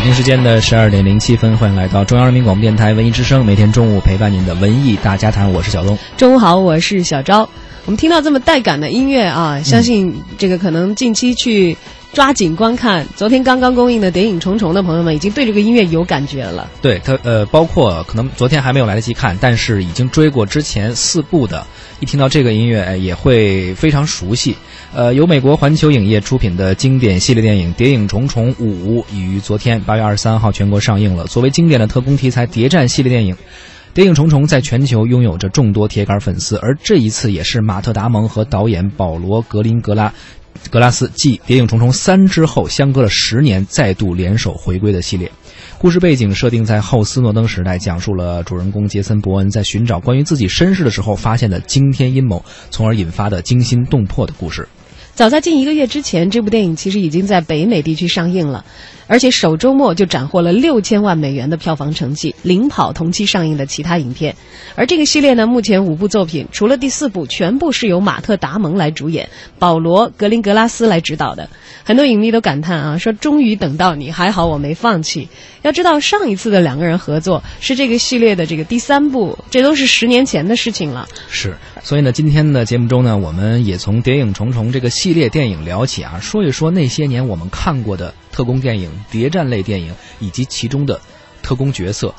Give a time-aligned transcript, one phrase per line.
[0.00, 5.98] 北京时间的十二点零七分，欢迎来到中央人民广播电台文艺之声，每天中午陪伴您的文艺大家谈，我是小东。
[6.16, 7.46] 中午好，我是小昭。
[7.84, 11.76] 我们听到这么带感的音乐啊，相信这个可能近期去
[12.12, 16.68] 抓紧观看昨天刚刚公映的《谍影重重》的朋友们，已经对这个音乐有感觉了。
[16.82, 21.64] 对它，呃，包括可能昨天还没有来得及看，但是已经追过之前四部的，
[22.00, 24.56] 一听到这个音乐，也会非常熟悉。
[24.92, 31.26] 呃，由美国环球影业出品的经典系列电影《谍影重重五》已于昨天八月二十三号全国上映了。
[31.26, 33.34] 作为经典的特工题材谍战系列电影，
[33.94, 40.12] 《谍影重重》在全球拥有着众多铁杆粉丝，而这一次也是马特·达蒙和导演保罗·格林格拉。
[40.70, 45.30] 格拉斯继《谍影重重三》之后，相隔了十年再度联手回归的系列。
[45.78, 54.68] 故事背景设定在后斯诺登时代，讲述了主人公杰森·伯恩在寻找关于自己身世的时候发现的惊天阴谋，从而引发的惊心动魄的故事。
[55.14, 58.64] 早在近一个月之前，这部电影其实已经在北美地区上映了，
[59.10, 64.36] 而且首周末就斩获了六千万美元的票房成绩，领跑同期上映的其他影片。
[64.76, 71.50] 而这个系列呢，目前五部作品，除了第四部，全部是由马特·达蒙来主演，保罗·格林格拉斯来指导的。
[71.82, 75.28] 很多影迷都感叹啊，说终于等到你，还好我没放弃。
[75.62, 81.08] 要知道，上一次的两个人合作是这个系列的这个第三部，这都是十年前的事情了。
[81.28, 91.00] 是，所以呢，今天的节目中呢，我们也从《谍影重重》这个系列电影聊起啊，说一说那些年我们看过的特工电影、谍战类电影以及其中的
[91.42, 92.14] 特工角色。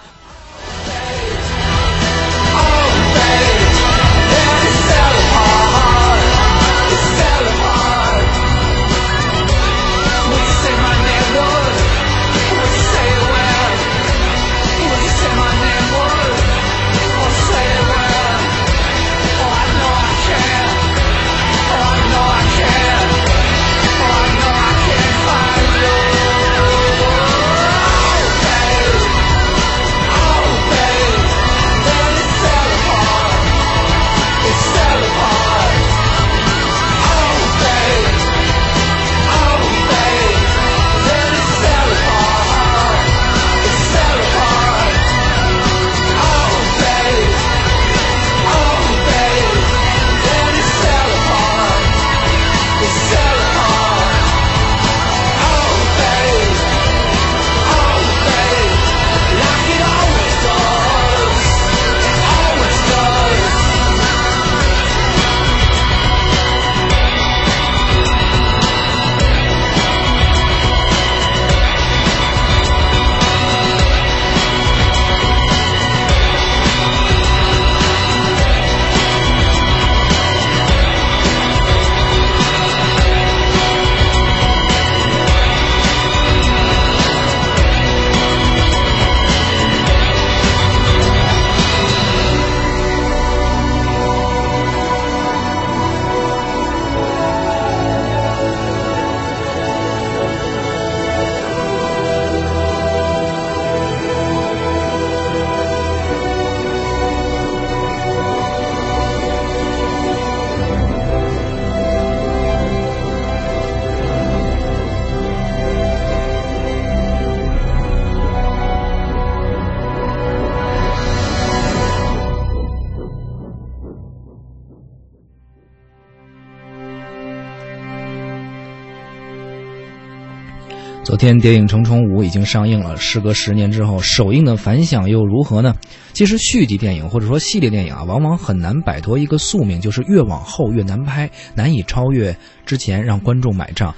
[131.21, 135.75] 天《谍影重重五》已经上映了，时隔十年之后，首映的反响又如何呢？
[136.13, 143.93] 其实续集电影或者说系列电影啊，往往很难摆脱一个宿命，就是越往后越难拍，难以超越之前让观众买账。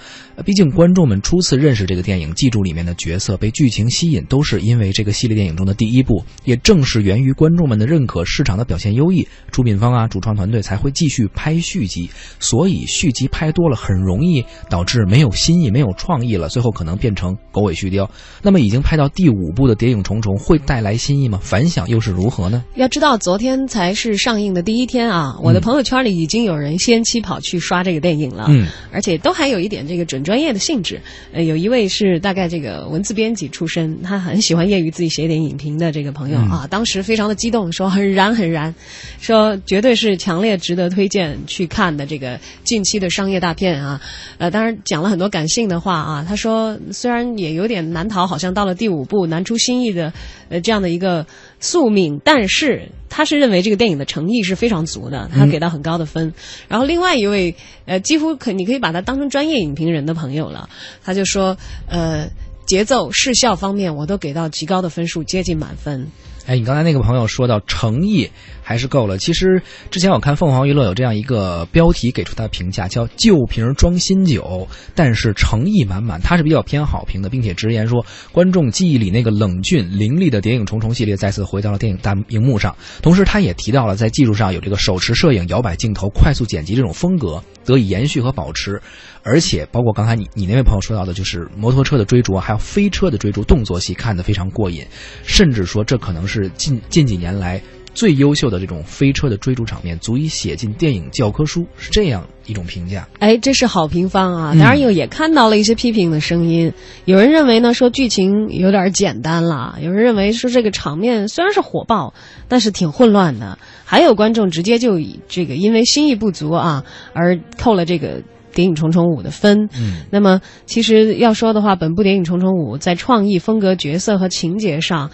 [0.46, 6.26] 毕竟观众们初次认识这个电影，记住里面的角色，被剧情吸引，都是因为这个系列电影中的第一部。
[6.44, 12.10] 也正是源于观众们的认可，市场的表现优异，出品方啊、主创团队才会继续拍续集。
[12.40, 18.08] 所以续集拍多了，很容易导致没有新意、没有创意了，最后可能变成狗尾续貂。
[18.42, 21.40] 那么已经拍到第五部的《谍影重重》会带来新意吗？
[21.42, 22.64] 反响又是如何呢？
[22.76, 25.38] 要知道，昨天才是上映的第一天啊！
[25.42, 31.02] 我的朋友圈里已经有人先期跑去刷这个电影了，嗯，而且都还有一点这个准专业的性质。
[31.32, 38.74] 呃，有一位是大概这个文字编辑出身，他很喜欢业余自己写点影评的这个朋友啊，当时非常的激动，说很燃很燃，
[39.20, 44.02] 说绝对是强烈值得推荐去看的这个近期的商业大片啊。
[44.38, 50.14] 呃，当然讲了很多感性的话啊，他说虽然也有点难逃，好像到了第五部难出新意的
[50.48, 51.26] 呃这样的一个
[51.60, 56.34] 宿命，但是他是认为这个电影的诚意是非常足的，他给到很高的分。
[56.70, 57.54] 然后另外一位
[57.84, 60.70] 呃，几乎可你可以把他当成专业影评人的朋友了，
[61.04, 61.58] 他就说
[61.90, 62.26] 呃。
[62.66, 66.08] 节奏、视效方面，我都给到极高的分数，接近满分。
[66.46, 68.30] 哎，你刚才那个朋友说到诚意
[68.62, 69.18] 还是够了。
[69.18, 69.62] 其实
[69.92, 76.20] 之前我看凤凰娱乐有这样一个标题给出他的评价，叫“旧瓶装新酒”，但是诚意满满。
[76.22, 82.76] 他是比较偏好评的，并且直言说，观众记忆里那个冷峻凌厉的《谍影重重》系列再次回到了电影大荧幕上。
[83.02, 88.82] 同时，他也提到了在技术上有这个手持摄影、摇摆镜头、快速剪辑这种风格得以延续和保持。
[89.24, 94.86] 而且，包括刚才你你那位朋友说到的，就是摩托车的追逐，还有飞车的追逐，动作戏看得非常过瘾，
[95.24, 97.62] 甚至说这可能是近近几年来
[97.94, 103.08] 最优秀的这种飞车的追逐场面，足以写进电影教科书，是这样一种评价。
[103.20, 104.54] 哎，这是好评方啊！
[104.60, 106.74] 当然有也看到了一些批评的声音，
[107.06, 112.14] 有人认为呢说剧情有点简单了，有人认为说这个场面虽然是火爆，
[112.50, 116.84] 但是挺混乱的，还有观众直接就以这个因为心意不足啊
[117.14, 118.20] 而扣了这个。
[118.54, 125.10] 《谍影重重五》的分，嗯，那么其实要说的话，本部《谍影重重五》在创意、风格、角色和情节上。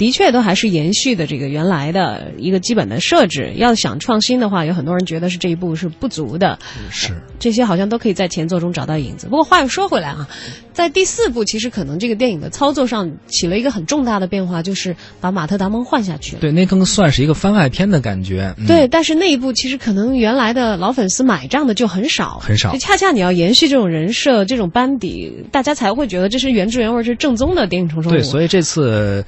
[0.00, 3.52] 的确，都还是延续的这个原来的一个基本的设置。
[3.56, 6.58] 要想创新的话，有很多人觉得是这一步是不足的。
[6.90, 9.26] 是这些好像都可以在前作中找到影子。
[9.26, 10.26] 不过话又说回来啊，
[10.72, 16.40] 在第四部，其实可能这个电影的操作上起了一个很重大的变化，就是把马特·达蒙换下去了。
[16.40, 18.54] 对，那更算是一个番外篇的感觉。
[18.66, 22.72] 对，但是那一部其实可能原来的老粉丝买账的就很少，很少。
[22.72, 28.10] 就恰恰你要延续这种人设、这种班底，大家才会觉得这是原汁原味、是正宗的《电影重重》。
[28.14, 29.22] 对，所以这次。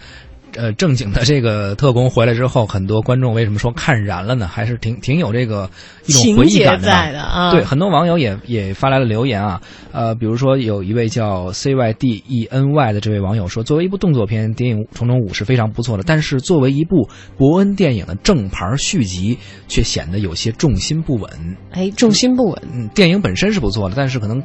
[0.56, 4.46] 呃，正经的这个特工回来之后，很多观众为什么说看燃了呢？
[4.46, 5.70] 还是挺挺有这个
[6.06, 6.92] 一种回忆感的。
[6.92, 7.50] 啊。
[7.50, 9.60] 对，很多网友也也发来了留言啊。
[9.92, 19.38] 呃，比如说有一位叫 C Y D E N Y 的这位网友说，作为一部动作片，《谍影重重五》是非常不错的，但是作为一部伯恩电影的正牌续集，
[19.68, 21.30] 却显得有些重心不稳。
[21.70, 22.62] 哎，重心不稳。
[22.72, 24.42] 嗯，电影本身是不错的，但是可能。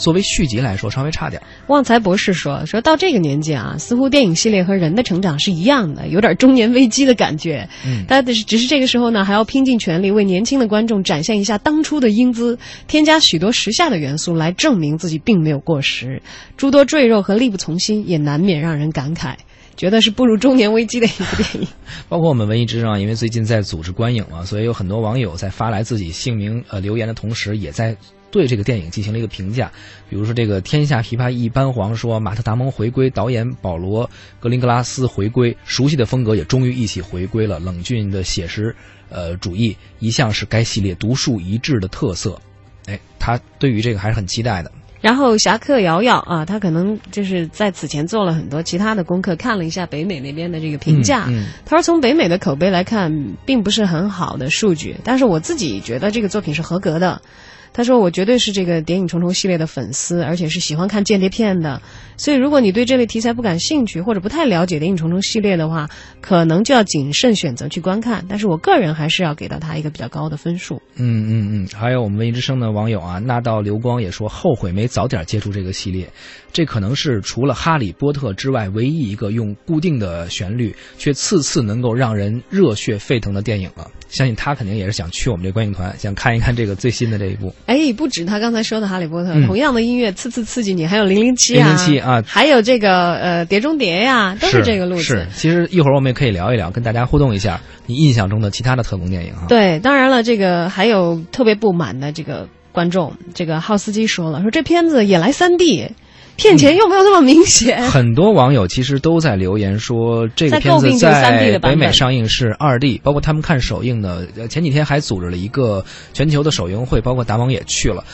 [0.00, 1.40] 作为续集来说，稍微差点。
[1.66, 7.68] 旺财博士说：“说到这个年纪啊，似乎电影系列和人的成长是一样的，有点中年危机的感觉。
[7.84, 12.58] 嗯，但是只是这个时候呢，还要拼尽全力为年轻的观众展现一下当初的英姿，
[12.88, 16.22] 添加许多时下的元素来证明自己并没有过时。
[16.56, 19.34] 诸多赘肉和力不从心，也难免让人感慨，
[19.76, 21.68] 觉得是步入中年危机的一部电影。
[22.08, 27.94] 包括我们文艺之声，因为最近在组织观影嘛，所以有很多网友在发来自己姓名呃留言的同时，也在。”
[28.30, 29.72] 对这个电影进行了一个评价，
[30.08, 38.74] 比如说这个天下琵琶一般黄说马特达蒙回归，导演保罗格林格拉斯回归，熟悉的风格也终于一起回归了，冷峻的写实，
[39.08, 42.40] 呃主义一向是该系列独树一帜的特色，
[42.86, 44.70] 哎，他对于这个还是很期待的。
[45.00, 51.26] 然后侠客瑶瑶啊，他可能就是在此前做了很多其他的功课，看了一下北美那边的这个评价，
[51.64, 57.22] 他说从北美的口碑来看，并不是很好的数据，但是我自己觉得这个作品是合格的。
[57.72, 61.80] 他说：“我绝对是这个《谍影重重》系列的粉丝，而且是喜欢看间谍片的。
[62.16, 65.88] 所以，如果你对这类题材不感兴趣，或者不太了解《谍影重重》系列的话，
[66.20, 68.24] 可能就要谨慎选择去观看。
[68.28, 71.68] 但是我个人还是要给到他一个比较高的分数。”嗯嗯嗯。
[71.74, 76.10] 还有我们文艺之声的网友啊，那道流光也说后悔没早点接触这个系列。
[76.52, 83.88] 这可能是除了《哈利波特》之外唯一一个用固定的旋律却次次能够让人热血沸腾的电影了。
[84.08, 87.54] 相信他肯定也是想去我们这观影团，想看一看这个最新的这一部。
[87.66, 95.02] 哎，不止他刚才说的《哈利波特》，同样的音乐次次刺激你，还有《零零七》啊，零零七啊，还有这个呃《碟中谍》呀，都是这个路子。
[95.02, 99.46] 是，其实一会儿我们也可以聊一聊，跟大家互动一下你印象中的其他的特工电影哈。
[99.48, 105.92] 对，当然了，这个还有特别不满的这个观众，这个浩斯基说了，说这片子也来三 D。
[106.36, 107.82] 骗钱又没有那么明显。
[107.82, 118.04] 很多网友其实都在留言说，这个片子在北美上映是二 D，包括他们看首映的，前几天还组织了一个全球的首映会，包括达蒙也去了。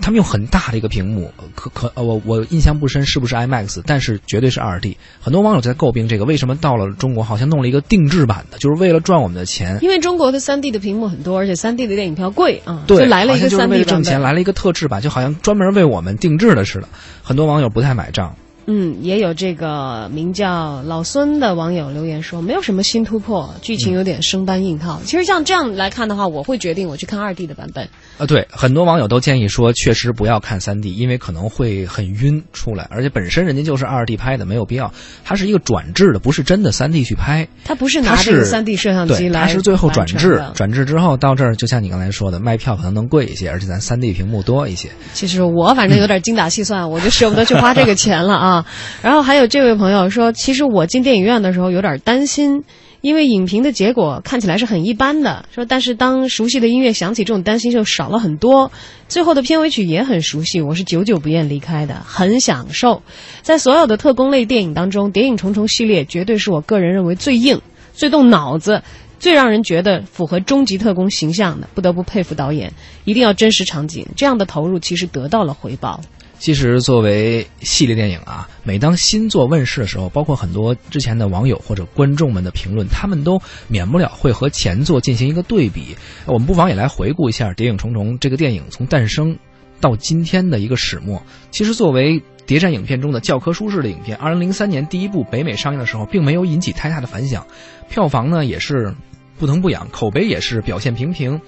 [0.00, 4.96] 他们用很大的一个屏幕，可可呃，我我印象不深是不是 IMAX，但是绝对是二 D。
[5.20, 9.78] 很多网友在诟病这个，为什么到了中国好像弄了一个定制版的，就是为了赚我们的钱？
[9.82, 16.88] 因为中国的三 D 的屏幕很多，而且三 D 的电影票贵啊，对，来了一个三 D 挣钱，来了一个特制版，就好像专门为我们定制的似的。
[17.22, 18.36] 很多网友不太买账。
[18.72, 25.00] 嗯，也有这个名叫老孙的网友留言说，没有什么新突破，剧情有点生搬硬套。
[25.04, 27.88] 其实像这样来看的话，我会决定我去看二 D 的版本。
[28.16, 34.92] 啊，对，很多网友都建议说，确实不要看三 D，因为可能会很晕出来，而且本身人家就是二 D 拍的，没有必要。
[35.24, 37.48] 它是一个转制的，不是真的三 D 去拍。
[37.64, 44.90] 它不是拿这个三 D 摄像机来，它是最后转制，转制之后到这儿，就像你刚才说的，卖票可能能贵一些，而且咱三 D 屏幕多一些。
[45.12, 48.59] 其实我反正有点精打细算，我就舍不得去花这个钱了
[49.02, 52.64] 然后还有这位朋友说，其实我进电影院的时候有点担心。
[53.02, 55.46] 因为影评的结果看起来是很一般的。
[55.54, 58.70] 说，但是当熟悉的音乐响起，这种担心就少了很多。
[59.08, 63.02] 最后的片尾曲也很熟悉，我是久久不愿离开的，很享受。
[63.40, 67.58] 在所有的特工类电影当中，《谍影重重》系列绝对是我个人认为最硬、
[67.94, 68.82] 最动脑子、
[69.18, 71.66] 最让人觉得符合终极特工形象的。
[71.74, 72.70] 不得不佩服导演，
[73.06, 76.02] 一定要真实场景，这样的投入其实得到了回报。
[76.40, 85.94] 其实，作为系列电影啊，每当新作问世的时候，包括很多之前的网友或者观众们的评论，他们都免不了会和前作进行一个对比。
[86.24, 89.38] 我们不妨也来回顾一下《谍影重重》这个电影从诞生
[89.82, 91.22] 到今天的一个始末。
[91.50, 97.46] 其实，作为谍战影片中的教科书式的影片，二零零三年第一部北美上映的时候，并没有引起太大的反响，
[97.90, 98.94] 票房呢也是
[99.38, 101.38] 不疼不痒，口碑也是表现平平。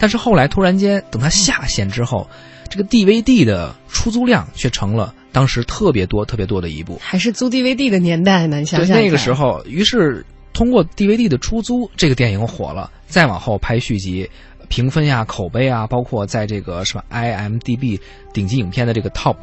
[0.00, 2.28] 但是后来突然间，等它下线之后。
[2.72, 8.60] 这个 DVD 的出租量却成了当时特别多、特别多的一部，还是租 DVD 的年代呢？
[8.60, 12.88] 你想想那个时候，于是通过 DVD 的出租，这个电影火了。
[13.08, 14.30] 再往后拍续集，
[14.68, 17.98] 评分呀、口碑啊，包括在这个什么 IMDB
[18.32, 19.34] 顶级影片的这个 Top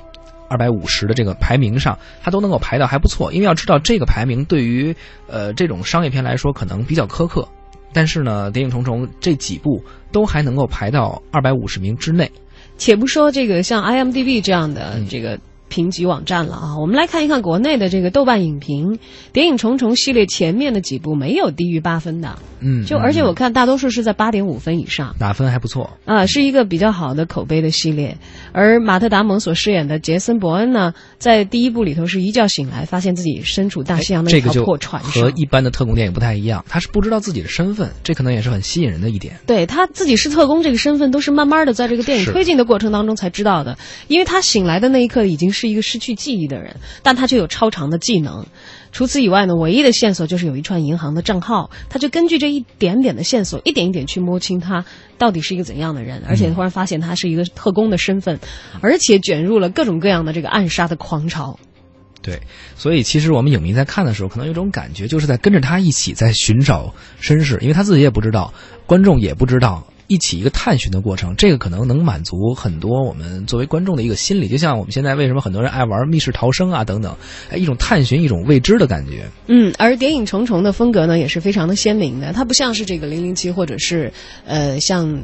[0.49, 3.33] 二百五十的这个排名上，它都能够排到还不错。
[3.33, 4.95] 因为要知道，这个排名对于
[5.27, 7.45] 呃这种商业片来说可能比较苛刻，
[7.93, 12.29] 但是呢，《谍影重重》这几部都还能够排到二百五十名之内。
[12.77, 15.39] 且不说这个像 IMDB 这样的这个。
[15.69, 16.77] 评级网站了啊！
[16.79, 18.93] 我们来看一看国内的这个豆瓣影评，
[19.33, 28.17] 《谍影重重》系列前面的几部没有低于八分的，嗯，就而且我看大多数是在八点五分以上，打分还不错啊，是一个比较好的口碑的系列。
[28.53, 39.35] 而马特·达蒙所饰演的杰森·伯恩呢，在第一部里头是一觉醒来，发现自己身处大西洋的一条破船上，和一般的特工电影不太一样，他是不知道自己的身份，这可能也是很吸引人的一点。
[39.45, 46.37] 对他自己是特工这个身份，都是慢慢的在这个电影推进的过程当中才知道的，因为他醒来的那一刻已经是一个失去记。
[46.37, 48.45] 忆的人，但他却有超长的技能。
[48.91, 54.85] 除此以外呢，唯一的线索就是有一串银行的账号，他就根据这一点点的线索，一点一点去摸清他
[55.17, 58.39] 到底是一个怎样的人，而且突然发现他是一个特工的身份，
[58.81, 61.57] 而且卷入了各种各样的这个暗杀的狂潮。
[62.21, 62.39] 对，
[62.75, 68.53] 所以其实我们影迷在看的时候，可能有一种感觉，就是在跟着他一起在寻找身世，因为他自己也不知道，
[68.85, 69.87] 观众也不知道。
[70.07, 74.47] 一起一个探寻的过程，这个可能能满足很多我们作为观众的一个心理。
[74.47, 77.13] 就像我们现在为什么很多人爱玩密室逃生啊等等，
[77.55, 79.25] 一种探寻一种未知的感觉。
[79.47, 82.31] 嗯，而《谍影重重》的风格呢，也是非常的鲜明的。
[82.31, 84.09] 它不像是这个《零零七》或者是
[84.45, 85.21] 呃像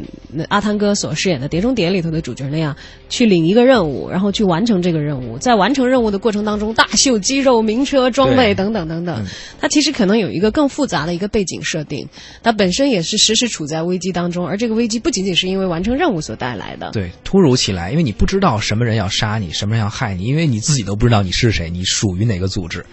[0.50, 2.76] 阿汤哥所饰演的《碟中谍》里头的主角那样，
[3.08, 5.38] 去领一个任务，然后去完成这个任务。
[5.38, 9.26] 在完成任务的过程当中，大秀肌肉、名车、装备等等等等。
[9.62, 12.06] 它其实可能有一个更复杂的一个背景设定。
[12.42, 14.73] 它本身也是时时处在危机当中，而这个。
[14.74, 22.86] 危机不仅仅是因为完成任务所带来的，对，突如其来，因为你不知道什么人要杀你，什么人要害你，因为你自己都不知道你是谁，你属于哪个组织。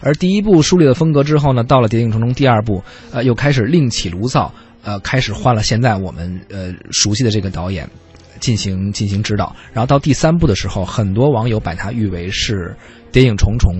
[0.00, 4.52] 而第一部树立了风格之后呢，到了《谍影重重》第二部，呃，又开始另起炉灶，
[4.82, 7.88] 呃，开始换了现在我们呃熟悉的这个导演
[8.40, 9.54] 进行进行指导。
[9.72, 12.76] 然后到第三部的时候，很多网友把它誉为是
[13.12, 13.72] 《谍影重重》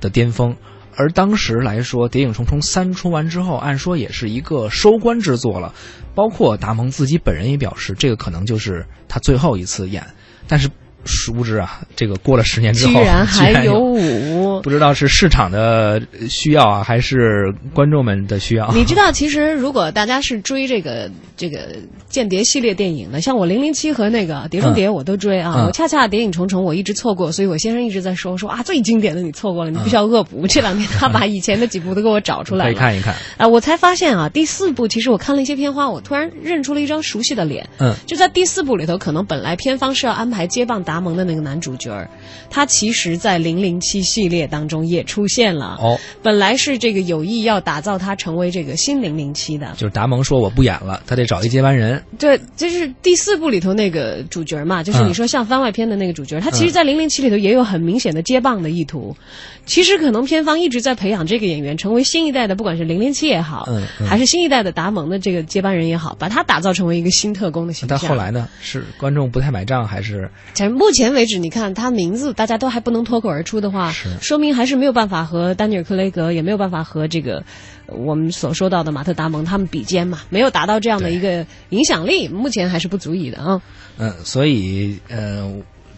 [0.00, 0.54] 的巅峰。
[0.98, 5.72] 而当时来说，《谍影重重三》出完之后，按说也是一个收官之作了。
[6.16, 10.04] 包括达蒙自己本人也表示，这个可能就是他最后一次演。
[10.48, 10.68] 但是。
[11.08, 18.70] 殊不知啊，这个过了十年之后，居然 还有五，不知道是市场的需要啊，还是观众们的需要。
[18.72, 21.76] 你知道，其实如果大家是追这个这个
[22.08, 30.46] 间谍系列电影的，像我零零七和那个碟中谍我都追啊，我恰恰谍影重重我一直错过，所以我先生一直在说说啊，最经典的你错过了，你必须要恶补。
[30.46, 37.68] 这两天他把以前的几部都给我找出来了，可以看一看啊，我才发现啊，第四部其实我看了一些片花，我突然认出了一张熟悉的脸。
[37.78, 40.78] 嗯，就在第四部里头，可能本来片方是要安排接棒。
[40.98, 42.10] 达蒙的那个男主角儿，
[42.50, 45.78] 他其实，在《零零七》系列当中也出现了。
[45.80, 49.72] 哦，本来是这个有意要打造他成为这个新零零七的。
[49.76, 52.02] 就是达蒙说我不演了，他得找一接班人。
[52.18, 59.16] 对，就是第四部里头那个主角嘛，就是你说像番外篇的那个主角，他其实，在《零零七》里头也有很明显的接棒的意图。
[59.64, 63.68] 其实，可能片方一直在培养这个演员，成为新一代的，不管是零零七也好，
[64.04, 67.96] 还是新一代的达蒙的这个接班人也好，把他打造成为一个新特工的形象。
[67.96, 70.28] 但后来呢，是观众不太买账，还是？
[70.70, 77.42] 目前为止，你看他名字，大家都还不能脱口而出的话，说明还是没有办法和丹尼尔·克雷格，也没有办法和这个
[77.86, 83.62] 我们所说到的马特·达蒙他们比肩嘛，没有达到这样的一个影响力，目前还是不足以的啊。
[83.98, 85.52] 嗯，所以呃，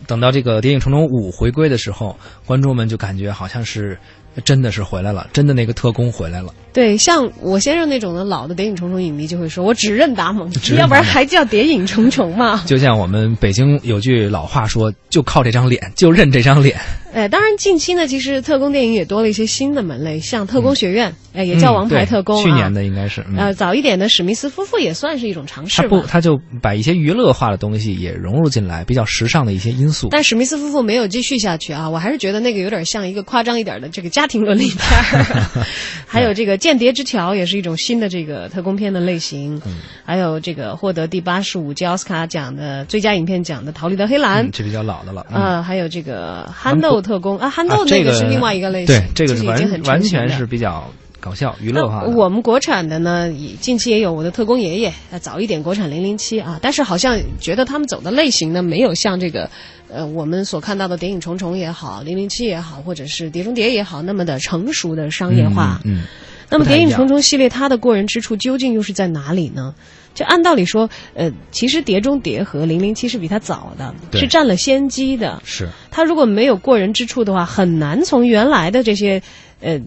[0.07, 2.17] 等到这个《谍影重重五》回归的时候，
[2.47, 3.99] 观众们就感觉好像是
[4.45, 6.55] 真的是回来了，真的那个特工回来了。
[6.73, 12.63] 对，像我先生那种的老的《谍影重重》影迷就会说：“我只认达蒙，要不然还叫《谍影重重》嘛。
[12.65, 16.79] 就像我们北京有句老话说，就靠这张脸，就认这张脸。”
[17.13, 23.21] 哎，当然近期呢，其实特工电影也多了一些新的门类，像特工学院，哎，也叫王牌特工、啊嗯去年的应该是。
[23.29, 30.09] 嗯呃，早一点的史密斯夫妇也算是一种尝试他不，他就把一些娱乐化的东西也融入进来，比较时尚的一些因素。
[30.11, 35.65] 但史密斯夫妇没有继续下去啊，我还是觉得那个有点像一个夸张一点的这个家庭伦理片儿。
[36.07, 39.61] 还有这个《间谍之桥》也是一种新的这个特工片的类型。
[39.67, 45.25] 嗯还有这个获得第八十五届奥斯卡奖的最佳影片奖的《逃离的黑兰》嗯，这比较老的了。
[45.31, 50.89] 嗯呃，还有这个憨豆特工啊，憨豆那个是另外一个类型，对，这个是是已经很完完全是比较
[51.19, 53.31] 搞笑娱乐我们国产的呢，
[53.61, 59.51] 近期也有我的特工爷爷，呃，早一点国产零零七啊，但是好像觉得他们走的类型呢，没有像这个，
[59.93, 65.81] 呃，我们所看到的《谍影重重》也好，零零七也好，或者是《碟中谍》也好，那么的成熟的商业化。
[65.85, 66.05] 嗯，嗯
[66.51, 69.75] 那么《谍影重重》系列它的过人之处究竟又是在哪里呢？
[70.13, 75.41] 就按道理说，呃，其实《碟中谍》和《零零七》是比它早的，是占了先机的。
[75.45, 79.23] 是它如果没有过人之处的话，很难从原来的这些
[79.61, 79.81] 呃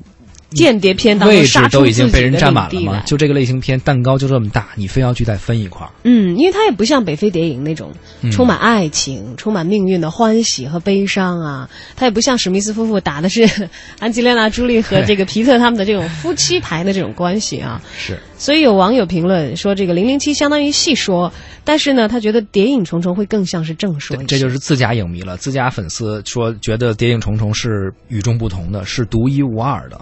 [0.54, 3.04] 间谍片当中位置杀出都已经被人占满了吗？
[3.06, 5.90] 就这个类型片，蛋糕就这么大，你非要去再分一块儿。
[6.04, 7.92] 嗯，因为它也不像北非谍影那种
[8.22, 13.48] 嗯充满爱情、充满命运的欢喜和悲伤啊，它也不像史密斯夫妇打的是
[14.00, 17.82] 安吉丽娜·朱莉和这个皮特他们的这种夫妻牌的这种关系啊。
[17.98, 21.32] 是，所以有网友评论说，这个《零零七》相当于戏说，
[21.64, 24.16] 但是呢，他觉得《谍影重重》会更像是正说。
[24.28, 25.38] 这就是自家影迷了。
[25.38, 30.00] 自家粉丝说，觉得《谍影重重》是与众不同的，是独一无二的。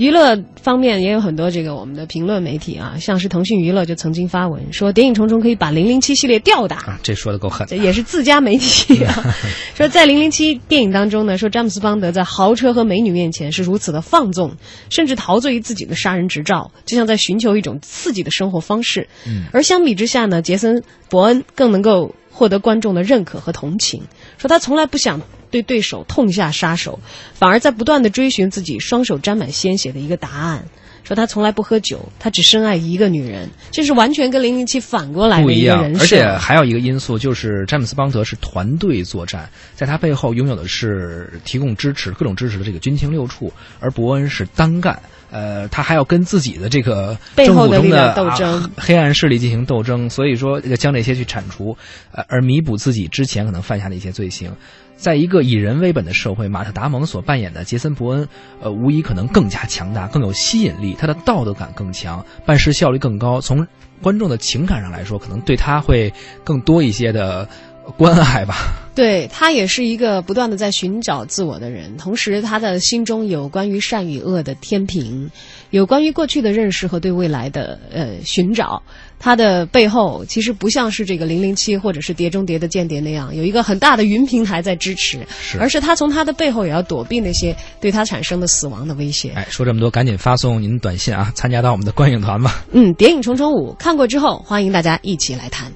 [0.00, 6.76] 娱乐方面也有很多这个我们的评论媒体啊，像是腾讯娱乐就曾经发文说，《谍影重重》可以把《零零七》系列吊打。
[6.78, 7.76] 啊，这说的够狠这。
[7.76, 9.36] 也是自家媒体啊，
[9.76, 14.50] 说在《零零七》电影当中呢，说詹姆斯邦德在豪车和美女面前是如此的放纵，
[14.88, 19.06] 甚至陶醉于自己的杀人执照，就像在寻求一种刺激的生活方式。
[19.26, 20.76] 嗯，而相比之下呢，杰森·
[21.10, 24.02] 伯恩更能够获得观众的认可和同情，
[24.38, 27.00] 说他从来不想对对手痛下杀手，
[27.34, 30.64] 反而在不断的追寻自己双手沾满鲜血的一个答案。
[31.02, 35.82] 说他从来不喝酒，他只深爱一个女人，这是完全跟零零七反过来不一样。
[35.98, 45.00] 而且还有一个因素就是詹姆斯邦德是团队作战，在他背后拥有的是提供支持、各种支持的这个军情六处，而伯恩是单干。
[45.32, 51.76] 呃，他还要跟自己的这个背后的政府中的力量斗争啊黑暗势力进行斗争，所以说要将这些去铲除，
[52.10, 54.52] 呃，而弥补自己之前可能犯下的一些罪行。
[55.00, 58.28] 在一个以人为本的社会，马特·达蒙所扮演的杰森·伯恩，
[58.60, 63.40] 呃，无疑可能更加强大，更有吸引力，他的道德感更强，办事效率更高。
[63.40, 63.66] 从
[64.02, 66.12] 观众的情感上来说，可能对他会
[66.44, 67.48] 更多一些的
[67.90, 68.56] 关爱吧。
[68.92, 75.30] 对他也是一个不断的在寻找自我的人，同时他的心中有关于善与恶的天平，
[75.70, 78.82] 有关于过去的认识和对未来的呃寻找。
[79.18, 89.30] 他的背后其实不像是这个零零七或者是碟中谍的间谍那样有一个很大的云平台在支持，是而是他从他的背后也要躲避那些对他产生的死亡的威胁。
[89.30, 92.64] 哎，说这么多，赶紧发送您的短信啊，参加到我们的观影团吧。
[92.72, 95.72] 嗯，谍影重重五看过之后，欢迎大家一起来谈。